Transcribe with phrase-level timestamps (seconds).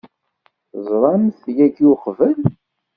[0.71, 2.39] Teẓram-t yagi uqbel?